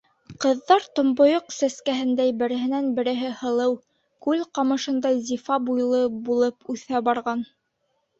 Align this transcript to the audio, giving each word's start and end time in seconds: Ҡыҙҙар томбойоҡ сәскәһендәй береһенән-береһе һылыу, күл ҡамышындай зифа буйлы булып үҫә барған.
Ҡыҙҙар 0.43 0.85
томбойоҡ 0.99 1.51
сәскәһендәй 1.55 2.31
береһенән-береһе 2.39 3.29
һылыу, 3.41 3.75
күл 4.27 4.41
ҡамышындай 4.59 5.21
зифа 5.29 5.59
буйлы 5.69 6.01
булып 6.31 6.73
үҫә 6.77 7.03
барған. 7.11 7.45